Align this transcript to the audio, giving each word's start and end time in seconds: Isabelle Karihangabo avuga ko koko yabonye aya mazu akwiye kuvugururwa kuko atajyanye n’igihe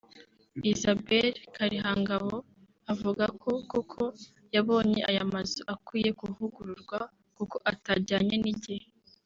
Isabelle 0.71 1.37
Karihangabo 1.55 2.35
avuga 2.91 3.25
ko 3.41 3.51
koko 3.71 4.03
yabonye 4.55 4.99
aya 5.09 5.23
mazu 5.31 5.61
akwiye 5.73 6.09
kuvugururwa 6.19 6.99
kuko 7.37 7.55
atajyanye 7.71 8.35
n’igihe 8.43 8.87